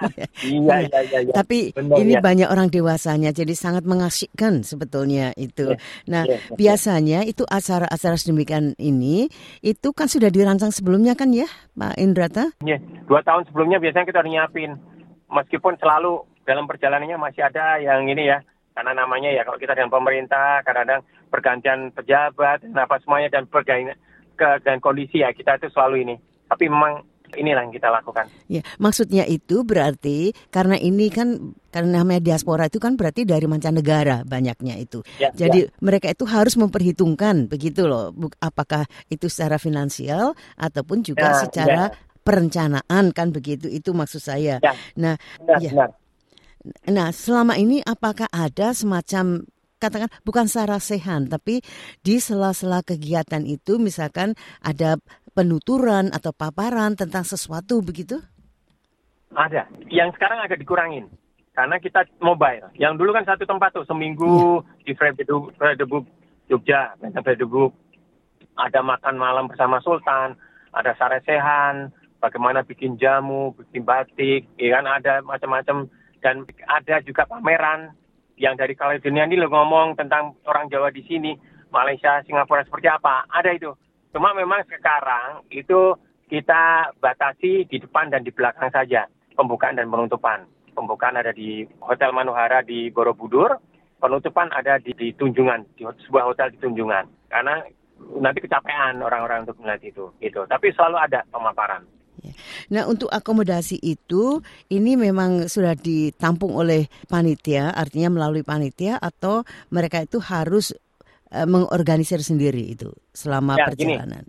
iya, 0.46 0.76
iya, 0.86 1.00
iya. 1.02 1.18
iya. 1.26 1.32
Tapi 1.34 1.74
Benar, 1.74 1.96
ini 1.98 2.14
ya. 2.14 2.20
banyak 2.22 2.48
orang 2.48 2.68
dewasanya, 2.70 3.34
jadi 3.34 3.50
sangat 3.54 3.82
mengasyikkan 3.82 4.62
sebetulnya 4.62 5.34
itu. 5.34 5.74
Ya, 5.74 5.78
Nah, 6.06 6.22
ya, 6.28 6.38
ya. 6.38 6.54
biasanya 6.54 7.20
itu 7.26 7.42
acara-acara 7.48 8.14
sedemikian 8.14 8.78
ini 8.78 9.26
itu 9.64 9.90
kan 9.90 10.06
sudah 10.06 10.30
dirancang 10.30 10.70
sebelumnya 10.70 11.18
kan 11.18 11.34
ya, 11.34 11.48
Pak 11.74 11.98
Indrata? 11.98 12.54
Iya, 12.62 12.78
dua 13.10 13.20
tahun 13.26 13.48
sebelumnya 13.50 13.82
biasanya 13.82 14.06
kita 14.06 14.22
udah 14.22 14.30
nyiapin. 14.30 14.72
Meskipun 15.34 15.74
selalu 15.82 16.22
dalam 16.46 16.68
perjalanannya 16.70 17.18
masih 17.18 17.42
ada 17.42 17.80
yang 17.82 18.06
ini 18.06 18.30
ya, 18.30 18.38
karena 18.76 18.94
namanya 18.94 19.34
ya 19.34 19.42
kalau 19.42 19.58
kita 19.58 19.74
dengan 19.74 19.90
pemerintah 19.90 20.62
kadang-kadang 20.62 21.02
pergantian 21.32 21.90
pejabat 21.90 22.62
apa 22.70 22.96
semuanya 23.02 23.32
dan 23.32 23.50
pergantian 23.50 23.98
ke 24.34 24.48
dan 24.66 24.78
kondisi 24.78 25.22
ya 25.22 25.34
kita 25.34 25.58
itu 25.58 25.70
selalu 25.74 26.06
ini. 26.06 26.16
Tapi 26.48 26.68
memang 26.68 27.02
inilah 27.34 27.66
yang 27.66 27.74
kita 27.74 27.90
lakukan. 27.90 28.30
Ya, 28.46 28.62
maksudnya 28.78 29.26
itu 29.26 29.66
berarti 29.66 30.30
karena 30.54 30.78
ini 30.78 31.10
kan 31.10 31.54
karena 31.74 32.00
namanya 32.02 32.22
diaspora 32.22 32.70
itu 32.70 32.78
kan 32.78 32.94
berarti 32.94 33.26
dari 33.26 33.44
mancanegara 33.50 34.22
banyaknya 34.22 34.78
itu. 34.78 35.02
Ya, 35.18 35.34
Jadi 35.34 35.66
mereka 35.82 36.06
itu 36.14 36.22
harus 36.30 36.54
memperhitungkan 36.54 37.50
begitu 37.50 37.90
loh, 37.90 38.14
apakah 38.38 38.86
itu 39.10 39.26
secara 39.26 39.58
finansial 39.58 40.38
ataupun 40.54 41.02
juga 41.02 41.34
Ya, 41.34 41.40
secara 41.42 41.82
ya. 41.90 41.96
perencanaan 42.22 43.10
kan 43.10 43.34
begitu 43.34 43.66
itu 43.66 43.90
maksud 43.90 44.22
saya. 44.22 44.62
Ya. 44.62 44.72
Nah, 44.94 45.18
Benar, 45.42 45.58
ya. 45.58 45.70
benar. 45.74 45.90
Nah, 46.88 47.08
selama 47.12 47.58
ini 47.60 47.84
apakah 47.84 48.30
ada 48.32 48.72
semacam 48.72 49.44
katakan 49.82 50.08
bukan 50.24 50.48
sarasehan 50.48 51.28
tapi 51.28 51.60
di 52.00 52.16
sela-sela 52.16 52.80
kegiatan 52.80 53.44
itu 53.44 53.76
misalkan 53.76 54.32
ada 54.64 54.96
penuturan 55.34 56.14
atau 56.14 56.30
paparan 56.30 56.94
tentang 56.94 57.26
sesuatu 57.26 57.82
begitu? 57.82 58.22
Ada. 59.34 59.66
Yang 59.90 60.14
sekarang 60.16 60.38
agak 60.46 60.62
dikurangin. 60.62 61.10
Karena 61.54 61.78
kita 61.78 62.06
mobile. 62.18 62.70
Yang 62.74 63.02
dulu 63.02 63.10
kan 63.14 63.26
satu 63.26 63.46
tempat 63.46 63.74
tuh, 63.74 63.86
seminggu 63.86 64.62
di 64.82 64.94
Fredebuk, 64.94 65.54
Jogja, 66.50 66.94
Fredebuk. 66.98 67.74
Ada 68.54 68.82
makan 68.82 69.18
malam 69.18 69.50
bersama 69.50 69.82
Sultan, 69.82 70.38
ada 70.70 70.94
saresehan, 70.94 71.90
bagaimana 72.22 72.62
bikin 72.62 72.98
jamu, 72.98 73.54
bikin 73.58 73.82
batik, 73.82 74.46
ya 74.58 74.78
kan 74.78 74.86
ada 74.86 75.22
macam-macam. 75.22 75.90
Dan 76.22 76.46
ada 76.66 77.04
juga 77.04 77.26
pameran 77.26 77.92
yang 78.34 78.58
dari 78.58 78.74
Kaledonia 78.74 79.28
ini 79.28 79.38
lo 79.38 79.46
ngomong 79.50 79.94
tentang 79.94 80.34
orang 80.46 80.66
Jawa 80.70 80.90
di 80.90 81.06
sini, 81.06 81.38
Malaysia, 81.70 82.22
Singapura 82.26 82.66
seperti 82.66 82.90
apa. 82.90 83.26
Ada 83.30 83.54
itu. 83.54 83.70
Cuma 84.14 84.30
memang 84.30 84.62
sekarang 84.70 85.42
itu 85.50 85.98
kita 86.30 86.94
batasi 87.02 87.66
di 87.66 87.82
depan 87.82 88.14
dan 88.14 88.22
di 88.22 88.30
belakang 88.30 88.70
saja 88.70 89.10
pembukaan 89.34 89.74
dan 89.74 89.90
penutupan. 89.90 90.46
Pembukaan 90.70 91.18
ada 91.18 91.34
di 91.34 91.66
Hotel 91.82 92.14
Manuhara 92.14 92.62
di 92.62 92.94
Borobudur, 92.94 93.58
penutupan 93.98 94.54
ada 94.54 94.78
di, 94.78 94.94
di 94.94 95.10
Tunjungan, 95.18 95.66
di 95.74 95.82
sebuah 96.06 96.30
hotel 96.30 96.54
di 96.54 96.58
Tunjungan. 96.62 97.26
Karena 97.26 97.58
nanti 98.22 98.38
kecapean 98.38 99.02
orang-orang 99.02 99.50
untuk 99.50 99.58
melihat 99.62 99.82
itu, 99.82 100.04
gitu. 100.22 100.46
Tapi 100.46 100.70
selalu 100.74 100.96
ada 100.98 101.26
pemaparan. 101.30 101.82
Nah, 102.70 102.88
untuk 102.88 103.10
akomodasi 103.10 103.82
itu 103.82 104.40
ini 104.72 104.96
memang 104.96 105.50
sudah 105.50 105.74
ditampung 105.76 106.54
oleh 106.54 106.86
panitia, 107.10 107.74
artinya 107.74 108.14
melalui 108.14 108.46
panitia 108.46 108.96
atau 108.96 109.44
mereka 109.68 110.00
itu 110.06 110.22
harus 110.22 110.72
eh, 111.34 111.44
mengorganisir 111.44 112.22
sendiri 112.22 112.62
itu 112.64 112.88
selama 113.10 113.58
Ya, 113.58 113.66
gini. 113.68 113.98
perjalanan. 113.98 114.24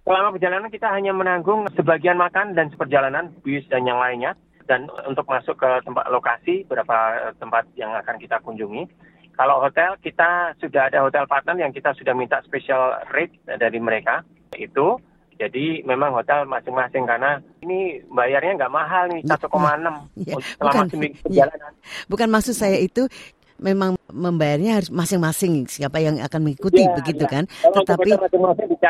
Selama 0.00 0.28
perjalanan 0.32 0.70
kita 0.70 0.88
hanya 0.88 1.12
menanggung 1.12 1.68
sebagian 1.74 2.16
makan 2.16 2.54
dan 2.54 2.70
seperjalanan, 2.70 3.28
bis 3.42 3.66
dan 3.68 3.84
yang 3.84 3.98
lainnya. 3.98 4.32
Dan 4.64 4.84
untuk 5.02 5.24
masuk 5.24 5.56
ke 5.56 5.70
tempat 5.82 6.08
lokasi, 6.08 6.64
beberapa 6.64 6.96
tempat 7.36 7.64
yang 7.74 7.92
akan 7.94 8.16
kita 8.16 8.40
kunjungi. 8.40 8.84
Kalau 9.32 9.60
hotel, 9.60 9.96
kita 9.98 10.52
sudah 10.56 10.88
ada 10.88 11.00
hotel 11.00 11.24
partner 11.24 11.56
yang 11.56 11.72
kita 11.72 11.92
sudah 11.92 12.12
minta 12.12 12.40
special 12.42 12.96
rate 13.08 13.32
dari 13.48 13.78
mereka. 13.78 14.24
Itu, 14.52 15.00
jadi 15.34 15.80
memang 15.84 16.12
hotel 16.12 16.44
masing-masing 16.44 17.06
karena 17.06 17.38
ini 17.60 18.02
bayarnya 18.08 18.58
nggak 18.58 18.74
mahal 18.74 19.08
nih, 19.08 19.22
1,6 19.24 20.04
Ya, 20.18 20.34
untuk 20.34 20.42
selama 20.42 20.72
bukan. 20.74 20.86
seminggu 20.90 21.16
Ya. 21.16 21.22
perjalanan. 21.46 21.72
Bukan 22.08 22.28
maksud 22.28 22.52
saya 22.52 22.76
itu 22.76 23.06
memang 23.58 23.98
membayarnya 24.08 24.80
harus 24.80 24.90
masing-masing 24.90 25.66
siapa 25.66 25.98
yang 25.98 26.18
akan 26.18 26.40
mengikuti 26.42 26.82
Ya, 26.82 26.94
begitu 26.94 27.24
ya. 27.26 27.30
kan. 27.30 27.44
Kalau 27.46 27.82
Tetapi 27.82 28.08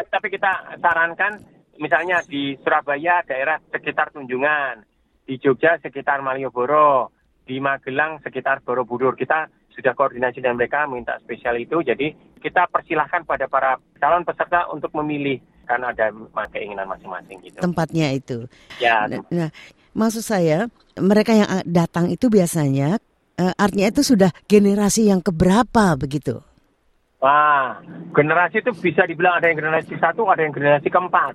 tapi 0.09 0.29
kita 0.31 0.53
sarankan 0.79 1.33
misalnya 1.77 2.21
di 2.25 2.55
Surabaya 2.61 3.25
daerah 3.25 3.59
sekitar 3.69 4.13
Tunjungan, 4.13 4.85
di 5.25 5.37
Jogja 5.37 5.77
sekitar 5.79 6.21
Malioboro, 6.21 7.11
di 7.45 7.59
Magelang 7.59 8.21
sekitar 8.21 8.61
Borobudur. 8.61 9.17
Kita 9.17 9.49
sudah 9.73 9.95
koordinasi 9.95 10.43
dengan 10.43 10.59
mereka 10.59 10.85
minta 10.85 11.17
spesial 11.23 11.57
itu. 11.57 11.81
Jadi 11.81 12.13
kita 12.39 12.67
persilahkan 12.67 13.25
pada 13.25 13.47
para 13.47 13.79
calon 13.97 14.27
peserta 14.27 14.67
untuk 14.69 14.91
memilih 14.95 15.39
karena 15.65 15.93
ada 15.93 16.09
keinginan 16.51 16.89
masing-masing 16.89 17.39
gitu. 17.45 17.61
tempatnya 17.61 18.09
itu. 18.11 18.49
Ya, 18.81 19.05
Nah, 19.05 19.21
nah, 19.29 19.51
maksud 19.93 20.25
saya 20.25 20.67
mereka 20.97 21.37
yang 21.37 21.47
a- 21.47 21.67
datang 21.67 22.09
itu 22.09 22.27
biasanya 22.27 22.97
eh, 23.39 23.55
artinya 23.55 23.89
itu 23.89 24.03
sudah 24.03 24.31
generasi 24.51 25.09
yang 25.09 25.23
keberapa 25.23 25.95
begitu. 25.95 26.43
Wah, 27.19 27.83
generasi 28.15 28.63
itu 28.63 28.71
bisa 28.79 29.03
dibilang 29.07 29.43
ada 29.43 29.51
yang 29.51 29.59
generasi 29.59 29.95
satu, 29.99 30.31
ada 30.31 30.43
yang 30.43 30.55
generasi 30.55 30.87
keempat. 30.87 31.35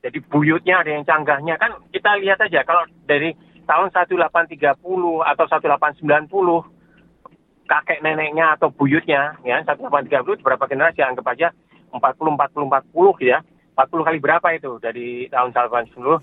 Jadi 0.00 0.18
buyutnya 0.30 0.80
ada 0.80 0.90
yang 0.96 1.04
canggahnya 1.04 1.60
kan 1.60 1.76
kita 1.92 2.16
lihat 2.22 2.40
aja 2.40 2.64
kalau 2.64 2.88
dari 3.04 3.36
tahun 3.68 3.92
1830 3.92 4.80
atau 5.20 5.44
1890 5.44 7.68
kakek 7.68 8.00
neneknya 8.02 8.56
atau 8.56 8.72
buyutnya 8.72 9.36
ya 9.44 9.60
1830 9.62 10.42
berapa 10.42 10.64
generasi 10.66 11.04
anggap 11.04 11.26
aja 11.30 11.52
40 11.92 12.00
40 12.00 12.66
40 12.66 13.28
ya. 13.28 13.44
40 13.76 14.06
kali 14.06 14.18
berapa 14.20 14.48
itu 14.52 14.76
dari 14.76 15.24
tahun 15.32 15.56
1890 15.56 16.04
uh, 16.04 16.20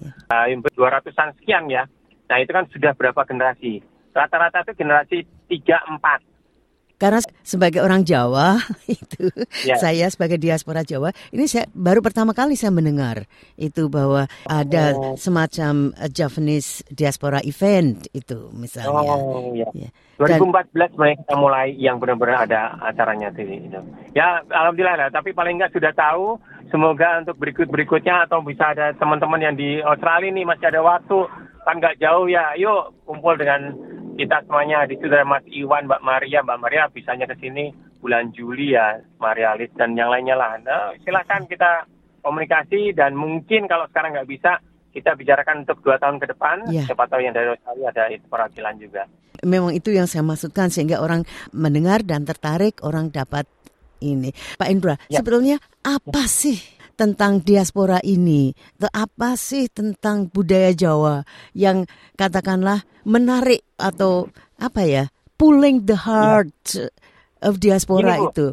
200-an 0.77 1.33
sekian 1.41 1.65
ya. 1.71 1.89
Nah, 2.27 2.37
itu 2.37 2.51
kan 2.53 2.69
sudah 2.69 2.93
berapa 2.93 3.17
generasi? 3.25 3.81
Rata-rata 4.09 4.61
itu 4.61 4.73
generasi 4.75 5.17
3 5.47 5.97
4 5.97 6.35
Karena 6.97 7.21
sebagai 7.41 7.77
orang 7.79 8.01
Jawa 8.01 8.57
itu 8.89 9.29
Ya. 9.61 9.77
saya 9.77 10.09
sebagai 10.09 10.37
diaspora 10.37 10.81
Jawa 10.81 11.13
ini 11.29 11.45
saya 11.45 11.69
baru 11.69 12.01
pertama 12.01 12.33
kali 12.33 12.57
saya 12.57 12.73
mendengar 12.73 13.29
itu 13.53 13.85
bahwa 13.85 14.25
ada 14.43 14.97
Oh. 14.97 15.13
semacam 15.13 15.93
eh, 15.93 16.09
Javanese 16.09 16.81
diaspora 16.89 17.37
event 17.43 18.09
itu 18.11 18.49
misalnya. 18.51 19.13
Oh, 19.13 19.53
ya. 19.53 19.69
Ya. 19.77 19.89
Dan 20.17 20.41
2014 20.41 20.97
mulai 20.97 21.13
kita 21.15 21.35
mulai 21.35 21.67
yang 21.77 22.01
benar-benar 22.01 22.49
ada 22.49 22.61
acaranya 22.81 23.29
di 23.29 23.45
itu. 23.45 23.77
Ya, 24.11 24.41
alhamdulillah 24.41 24.97
lah. 24.97 25.09
Tapi 25.13 25.29
paling 25.31 25.61
nggak 25.61 25.77
sudah 25.77 25.93
tahu. 25.93 26.41
Semoga 26.67 27.21
untuk 27.21 27.37
berikut-berikutnya 27.37 28.25
atau 28.25 28.41
bisa 28.41 28.73
ada 28.73 28.91
teman-teman 28.91 29.39
yang 29.39 29.53
di 29.53 29.77
Australia 29.79 30.33
nih 30.33 30.43
masih 30.43 30.67
ada 30.67 30.81
waktu. 30.81 31.29
Kan 31.61 31.77
nggak 31.77 32.01
jauh 32.01 32.25
ya. 32.25 32.57
Yuk 32.57 33.05
kumpul 33.05 33.37
dengan 33.37 33.71
kita 34.17 34.41
semuanya. 34.43 34.83
Di 34.83 34.97
situ 34.97 35.07
ada 35.07 35.23
Mas 35.23 35.45
Iwan, 35.47 35.85
Mbak 35.85 36.01
Maria. 36.01 36.39
Mbak 36.41 36.59
Maria 36.59 36.83
bisanya 36.89 37.29
ke 37.29 37.37
sini 37.37 37.69
bulan 38.01 38.33
Juli 38.33 38.73
ya. 38.73 38.97
Maria 39.21 39.53
Alis 39.53 39.69
dan 39.77 39.93
yang 39.93 40.09
lainnya 40.09 40.33
lah. 40.33 40.57
Nah, 40.59 40.97
silakan 41.05 41.45
kita 41.45 41.85
komunikasi 42.19 42.91
dan 42.91 43.15
mungkin 43.15 43.69
kalau 43.69 43.85
sekarang 43.87 44.17
nggak 44.17 44.27
bisa 44.27 44.59
kita 44.91 45.13
bicarakan 45.13 45.63
untuk 45.63 45.77
dua 45.79 45.95
tahun 45.95 46.17
ke 46.17 46.33
depan. 46.33 46.65
Ya. 46.67 46.83
Siapa 46.83 47.05
tahu 47.05 47.21
yang 47.21 47.31
dari 47.31 47.53
Australia 47.53 47.87
ada 47.93 48.03
itu 48.09 48.25
perwakilan 48.27 48.75
juga. 48.81 49.05
memang 49.45 49.69
itu 49.69 49.93
yang 49.93 50.09
saya 50.09 50.25
maksudkan 50.25 50.73
sehingga 50.73 50.97
orang 50.97 51.21
mendengar 51.53 52.01
dan 52.01 52.25
tertarik 52.25 52.81
orang 52.81 53.13
dapat 53.13 53.45
ini. 54.01 54.33
Pak 54.57 54.65
Indra, 54.65 54.97
Ya. 55.13 55.21
sebetulnya 55.21 55.61
apa 55.85 56.25
sih 56.25 56.57
tentang 56.97 57.45
diaspora 57.45 58.01
ini? 58.01 58.51
Atau 58.81 58.89
apa 58.91 59.37
sih 59.37 59.69
tentang 59.69 60.33
budaya 60.33 60.73
Jawa 60.73 61.21
yang 61.53 61.85
katakanlah 62.17 62.83
menarik 63.05 63.61
atau 63.77 64.33
apa 64.57 64.81
ya, 64.83 65.03
pulling 65.37 65.85
the 65.85 65.95
heart 65.95 66.57
of 67.45 67.61
diaspora 67.61 68.17
Gini, 68.17 68.21
Bu. 68.25 68.27
itu? 68.33 68.47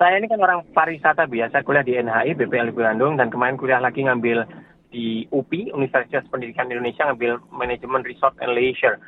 Saya 0.00 0.18
ini 0.18 0.26
kan 0.26 0.42
orang 0.42 0.66
pariwisata 0.74 1.30
biasa 1.30 1.62
kuliah 1.62 1.86
di 1.86 1.94
NHI 1.94 2.34
BPL 2.34 2.74
Bandung 2.74 3.14
dan 3.20 3.30
kemarin 3.30 3.54
kuliah 3.54 3.78
lagi 3.78 4.02
ngambil 4.02 4.42
di 4.90 5.24
UPI 5.30 5.70
Universitas 5.72 6.26
Pendidikan 6.26 6.66
Indonesia 6.68 7.06
ngambil 7.06 7.38
manajemen 7.54 8.02
resort 8.02 8.34
and 8.42 8.56
leisure. 8.56 8.98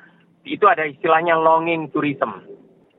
Itu 0.47 0.71
ada 0.71 0.87
istilahnya 0.87 1.35
longing 1.35 1.91
tourism, 1.91 2.47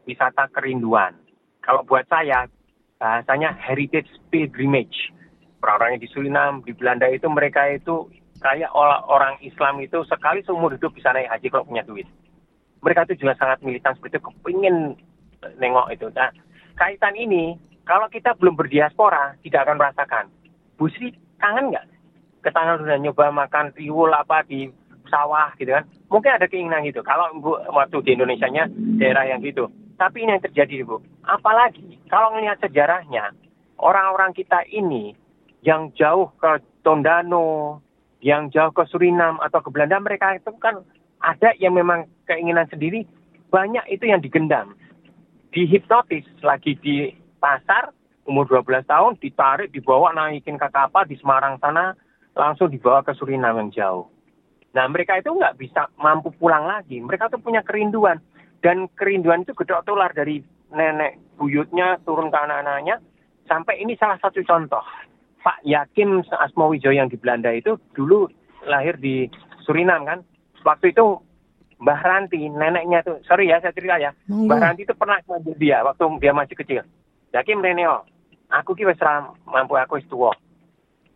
wisata 0.03 0.51
kerinduan. 0.51 1.15
Kalau 1.63 1.87
buat 1.87 2.03
saya 2.11 2.51
bahasanya 2.99 3.57
heritage 3.57 4.09
pilgrimage. 4.33 5.13
Orang-orang 5.65 5.97
di 5.97 6.05
Suriname, 6.13 6.61
di 6.61 6.77
Belanda 6.77 7.09
itu 7.09 7.25
mereka 7.25 7.65
itu 7.73 8.05
kayak 8.37 8.69
orang 9.09 9.41
Islam 9.41 9.81
itu 9.81 10.05
sekali 10.05 10.45
seumur 10.45 10.77
hidup 10.77 10.93
bisa 10.93 11.09
naik 11.09 11.33
haji 11.33 11.49
kalau 11.49 11.65
punya 11.65 11.81
duit. 11.81 12.05
Mereka 12.85 13.09
itu 13.09 13.25
juga 13.25 13.33
sangat 13.41 13.65
militan 13.65 13.97
seperti 13.97 14.21
itu, 14.21 14.29
kepingin 14.29 14.93
nengok 15.57 15.89
itu. 15.89 16.05
Nah, 16.13 16.29
kaitan 16.77 17.17
ini 17.17 17.57
kalau 17.81 18.05
kita 18.13 18.37
belum 18.37 18.53
berdiaspora 18.53 19.41
tidak 19.41 19.65
akan 19.65 19.81
merasakan. 19.81 20.25
Bu 20.77 20.85
Sri 20.93 21.17
kangen 21.41 21.73
nggak? 21.73 21.85
Ketangan 22.45 22.85
sudah 22.85 23.01
nyoba 23.01 23.33
makan 23.33 23.73
tiwul 23.73 24.13
apa 24.13 24.45
di 24.45 24.69
sawah 25.09 25.49
gitu 25.57 25.73
kan? 25.73 25.89
Mungkin 26.13 26.37
ada 26.37 26.45
keinginan 26.45 26.85
gitu. 26.85 27.01
Kalau 27.01 27.33
Bu 27.41 27.57
waktu 27.73 28.05
di 28.05 28.13
Indonesia-nya 28.13 28.69
daerah 29.01 29.25
yang 29.25 29.41
gitu. 29.41 29.65
Tapi 29.97 30.21
ini 30.21 30.37
yang 30.37 30.45
terjadi 30.45 30.85
Bu. 30.85 31.01
Apalagi 31.25 31.97
kalau 32.05 32.37
melihat 32.37 32.61
sejarahnya 32.61 33.33
orang-orang 33.81 34.29
kita 34.37 34.61
ini 34.69 35.17
yang 35.65 35.89
jauh 35.97 36.29
ke 36.37 36.61
Tondano, 36.85 37.81
yang 38.21 38.53
jauh 38.53 38.69
ke 38.69 38.85
Suriname 38.85 39.41
atau 39.41 39.65
ke 39.65 39.73
Belanda 39.73 39.97
mereka 39.97 40.37
itu 40.37 40.53
kan 40.61 40.85
ada 41.25 41.57
yang 41.57 41.73
memang 41.73 42.05
keinginan 42.29 42.69
sendiri 42.69 43.09
banyak 43.49 43.81
itu 43.89 44.05
yang 44.05 44.21
digendam 44.21 44.77
dihipnotis 45.49 46.27
lagi 46.45 46.77
di 46.77 47.09
pasar 47.41 47.89
umur 48.29 48.45
12 48.49 48.85
tahun 48.85 49.13
ditarik 49.17 49.71
dibawa 49.71 50.11
naikin 50.13 50.59
ke 50.59 50.67
kapal 50.69 51.07
di 51.07 51.17
Semarang 51.17 51.57
sana 51.57 51.97
langsung 52.35 52.67
dibawa 52.67 53.01
ke 53.01 53.15
Suriname 53.15 53.65
yang 53.65 53.71
jauh. 53.71 54.05
Nah 54.75 54.85
mereka 54.91 55.15
itu 55.15 55.31
nggak 55.31 55.55
bisa 55.55 55.87
mampu 55.95 56.35
pulang 56.35 56.67
lagi. 56.67 56.99
Mereka 56.99 57.31
tuh 57.31 57.39
punya 57.39 57.63
kerinduan. 57.63 58.19
Dan 58.59 58.91
kerinduan 58.91 59.47
itu 59.47 59.55
gedok 59.55 59.87
tular 59.87 60.11
dari 60.11 60.43
nenek 60.73 61.15
buyutnya 61.39 62.01
turun 62.03 62.27
ke 62.27 62.35
anak-anaknya. 62.35 62.99
Sampai 63.47 63.79
ini 63.79 63.95
salah 63.95 64.19
satu 64.19 64.43
contoh. 64.43 64.83
Pak 65.45 65.61
Yakim 65.61 66.25
Asmowijo 66.25 66.89
yang 66.89 67.05
di 67.05 67.21
Belanda 67.21 67.53
itu 67.53 67.77
dulu 67.93 68.25
lahir 68.65 68.97
di 68.97 69.29
Surinam 69.61 70.01
kan. 70.01 70.25
Waktu 70.65 70.89
itu 70.97 71.21
Mbah 71.77 72.01
Ranti, 72.01 72.49
neneknya 72.49 73.05
itu, 73.05 73.21
sorry 73.29 73.51
ya 73.53 73.61
saya 73.61 73.75
cerita 73.75 74.01
ya. 74.01 74.09
Monggo. 74.25 74.49
Mbah 74.49 74.57
Ranti 74.57 74.89
itu 74.89 74.97
pernah 74.97 75.21
manggil 75.29 75.53
dia 75.61 75.85
waktu 75.85 76.01
dia 76.17 76.33
masih 76.33 76.57
kecil. 76.57 76.81
Yakim 77.29 77.61
Reneo, 77.61 78.09
aku 78.49 78.73
ki 78.73 78.89
wis 78.89 78.97
mampu 79.45 79.77
aku 79.77 80.01
wis 80.01 80.07
tuwa. 80.09 80.33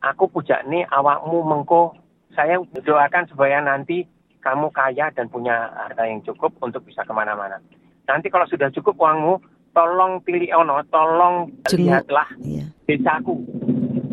Aku 0.06 0.30
pujakne 0.30 0.86
awakmu 0.94 1.42
mengko 1.42 1.98
saya 2.38 2.62
doakan 2.86 3.26
supaya 3.34 3.60
nanti 3.66 4.06
kamu 4.46 4.70
kaya 4.72 5.12
dan 5.12 5.28
punya 5.28 5.74
harta 5.74 6.06
yang 6.06 6.22
cukup 6.24 6.54
untuk 6.62 6.86
bisa 6.86 7.02
ke 7.04 7.12
mana-mana. 7.12 7.60
Nanti 8.08 8.32
kalau 8.32 8.48
sudah 8.48 8.72
cukup 8.72 8.96
uangmu, 8.96 9.42
tolong 9.76 10.24
pilih 10.24 10.54
ono, 10.56 10.80
tolong 10.88 11.52
Jenguk. 11.68 11.78
lihatlah 11.78 12.30
Iya. 12.40 12.66
desaku, 12.88 13.44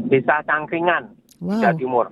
desa 0.06 0.42
Cangkringan, 0.46 1.12
Wow. 1.40 1.60
Jawa 1.60 1.74
Timur. 1.76 2.06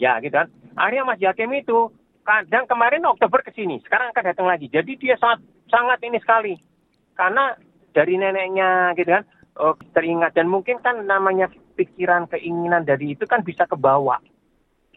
Ya 0.00 0.16
gitu 0.20 0.32
kan. 0.32 0.48
Akhirnya 0.76 1.04
Mas 1.08 1.20
Yakim 1.20 1.52
itu 1.56 1.92
kadang 2.24 2.64
kemarin 2.68 3.04
Oktober 3.04 3.40
ke 3.44 3.52
sini, 3.52 3.80
sekarang 3.84 4.12
akan 4.12 4.24
datang 4.32 4.46
lagi. 4.48 4.68
Jadi 4.68 4.96
dia 4.96 5.16
sangat 5.20 5.44
sangat 5.68 5.98
ini 6.04 6.18
sekali. 6.20 6.54
Karena 7.16 7.56
dari 7.96 8.20
neneknya 8.20 8.92
gitu 8.92 9.08
kan 9.08 9.24
oh, 9.56 9.74
teringat 9.96 10.36
dan 10.36 10.52
mungkin 10.52 10.80
kan 10.84 11.08
namanya 11.08 11.48
pikiran 11.80 12.28
keinginan 12.28 12.84
dari 12.84 13.16
itu 13.16 13.24
kan 13.24 13.40
bisa 13.40 13.64
ke 13.64 13.76
bawah. 13.76 14.20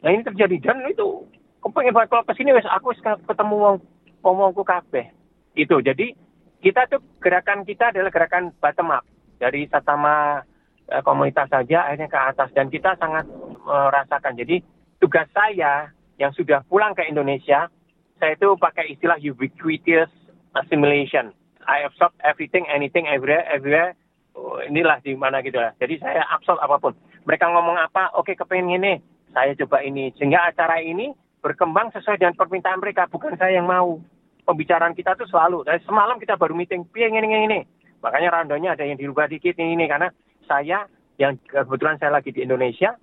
Nah 0.03 0.09
ini 0.11 0.23
terjadi 0.23 0.59
dan 0.59 0.83
itu 0.87 1.23
kepengen 1.63 1.95
banget 1.95 2.11
kalau 2.11 2.23
ke 2.27 2.33
sini 2.35 2.55
wes 2.55 2.67
aku 2.67 2.91
ketemu 2.99 3.55
wong 3.55 3.75
ngomongku 4.23 4.63
kabeh. 4.67 5.11
Itu 5.55 5.79
jadi 5.79 6.11
kita 6.59 6.91
tuh 6.91 6.99
gerakan 7.23 7.63
kita 7.63 7.95
adalah 7.95 8.11
gerakan 8.11 8.51
bottom 8.59 8.91
up 8.91 9.03
dari 9.39 9.63
sesama 9.71 10.43
eh, 10.89 11.03
komunitas 11.05 11.47
saja 11.49 11.87
akhirnya 11.87 12.09
ke 12.09 12.19
atas 12.19 12.49
dan 12.57 12.67
kita 12.73 12.97
sangat 12.97 13.25
merasakan. 13.63 14.33
Jadi 14.37 14.65
tugas 14.97 15.29
saya 15.31 15.93
yang 16.19 16.35
sudah 16.35 16.65
pulang 16.67 16.91
ke 16.97 17.07
Indonesia, 17.07 17.71
saya 18.19 18.35
itu 18.35 18.57
pakai 18.59 18.91
istilah 18.91 19.15
ubiquitous 19.21 20.11
assimilation. 20.59 21.31
I 21.69 21.85
absorb 21.85 22.11
everything, 22.25 22.65
anything, 22.67 23.05
everywhere, 23.05 23.45
everywhere. 23.45 23.93
Oh, 24.33 24.57
inilah 24.65 24.99
di 25.05 25.13
mana 25.13 25.45
gitu 25.45 25.61
lah. 25.61 25.77
Jadi 25.77 26.01
saya 26.01 26.25
absorb 26.33 26.57
apa 26.59 26.81
pun. 26.81 26.93
Mereka 27.29 27.45
ngomong 27.45 27.77
apa, 27.77 28.09
oke 28.17 28.33
kepengen 28.33 28.81
ini, 28.81 28.93
saya 29.35 29.53
coba 29.53 29.85
ini. 29.85 30.09
Sehingga 30.17 30.49
acara 30.49 30.81
ini 30.81 31.13
berkembang 31.45 31.93
sesuai 31.93 32.17
dengan 32.17 32.33
permintaan 32.33 32.81
mereka, 32.81 33.05
bukan 33.07 33.37
saya 33.37 33.61
yang 33.61 33.69
mau. 33.69 34.01
Pembicaraan 34.49 34.97
kita 34.97 35.13
tuh 35.13 35.29
selalu. 35.29 35.61
Semalam 35.85 36.17
kita 36.17 36.33
baru 36.33 36.57
meeting, 36.57 36.81
ini, 36.89 37.21
ini, 37.21 37.37
ini. 37.45 37.59
Makanya 38.01 38.41
randonya 38.41 38.73
ada 38.73 38.81
yang 38.81 38.97
dirubah 38.97 39.29
dikit 39.29 39.53
ini, 39.61 39.77
ini. 39.77 39.85
Karena 39.85 40.09
saya, 40.49 40.89
yang 41.21 41.37
kebetulan 41.45 42.01
saya 42.01 42.17
lagi 42.17 42.33
di 42.33 42.41
Indonesia, 42.41 42.97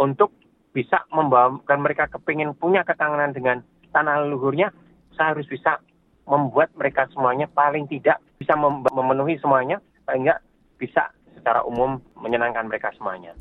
untuk 0.00 0.32
bisa 0.72 1.04
membawakan 1.12 1.84
mereka 1.84 2.08
kepingin 2.08 2.56
punya 2.56 2.80
ketanganan 2.80 3.36
dengan 3.36 3.60
tanah 3.92 4.24
leluhurnya, 4.24 4.72
saya 5.12 5.36
harus 5.36 5.44
bisa 5.44 5.76
membuat 6.24 6.72
mereka 6.72 7.04
semuanya 7.12 7.44
paling 7.44 7.84
tidak 7.92 8.16
bisa 8.40 8.56
mem- 8.56 8.88
memenuhi 8.88 9.36
semuanya, 9.36 9.84
enggak 10.08 10.40
bisa 10.80 11.12
secara 11.36 11.60
umum 11.68 12.00
menyenangkan 12.16 12.64
mereka 12.64 12.88
semuanya. 12.96 13.36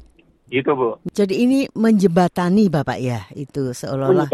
Gitu 0.52 0.76
Bu. 0.76 1.00
Jadi 1.16 1.48
ini 1.48 1.64
menjebatani 1.72 2.68
Bapak 2.68 3.00
ya, 3.00 3.24
itu 3.32 3.72
seolah-olah. 3.72 4.28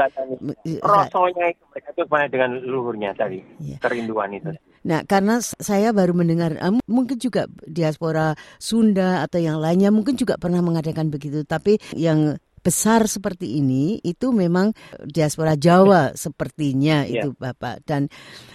Rosonya 0.82 1.54
itu 1.54 1.64
mereka 1.70 1.90
itu 1.94 2.04
dengan 2.34 2.50
leluhurnya 2.58 3.14
tadi, 3.14 3.46
Iya. 3.62 3.78
kerinduan 3.78 4.34
itu. 4.34 4.50
Nah, 4.88 5.04
karena 5.04 5.44
saya 5.44 5.92
baru 5.92 6.16
mendengar, 6.16 6.56
eh, 6.56 6.74
mungkin 6.88 7.20
juga 7.20 7.46
diaspora 7.68 8.40
Sunda 8.56 9.22
atau 9.28 9.44
yang 9.44 9.60
lainnya 9.60 9.92
mungkin 9.92 10.16
juga 10.16 10.40
pernah 10.40 10.64
mengadakan 10.64 11.12
begitu. 11.12 11.44
Tapi 11.44 11.76
yang 11.92 12.40
besar 12.64 13.08
seperti 13.08 13.60
ini 13.60 14.00
itu 14.04 14.32
memang 14.32 14.72
diaspora 15.04 15.60
Jawa 15.60 16.16
sepertinya 16.16 17.04
Iya. 17.04 17.28
itu 17.28 17.30
Bapak. 17.36 17.84
Dan 17.84 18.08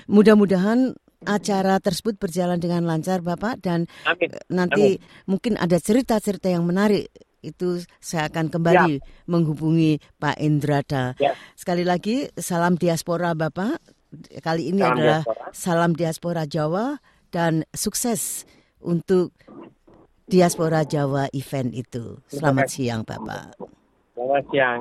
mudah-mudahan 0.09 0.97
acara 1.23 1.79
tersebut 1.79 2.19
berjalan 2.19 2.59
dengan 2.59 2.83
lancar 2.83 3.23
Bapak 3.23 3.63
dan 3.63 3.87
Amin. 4.09 4.33
eh, 4.33 4.43
nanti 4.51 4.99
mungkin 5.31 5.55
ada 5.55 5.79
cerita-cerita 5.79 6.51
yang 6.51 6.67
menarik 6.67 7.09
itu 7.43 7.83
saya 7.99 8.31
akan 8.31 8.55
kembali 8.55 9.03
menghubungi 9.27 9.99
Pak 10.23 10.39
Indrada. 10.39 11.19
Ya. 11.19 11.35
Sekali 11.59 11.83
lagi 11.83 12.31
salam 12.39 12.79
diaspora 12.79 13.35
Bapak. 13.35 13.83
Kali 14.45 14.69
ini 14.69 14.85
Salam 14.85 14.93
adalah 14.97 15.21
diaspora. 15.25 15.49
salam 15.53 15.91
diaspora 15.97 16.43
Jawa 16.45 16.85
dan 17.33 17.65
sukses 17.73 18.45
untuk 18.85 19.33
diaspora 20.29 20.85
Jawa 20.85 21.33
event 21.33 21.73
itu. 21.73 22.21
Selamat 22.29 22.69
siang 22.69 23.03
Bapak. 23.09 23.57
Selamat 24.13 24.45
siang. 24.53 24.81